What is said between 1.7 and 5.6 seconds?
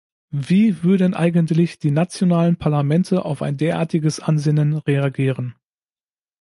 die nationalen Parlamente auf ein derartiges Ansinnen reagieren?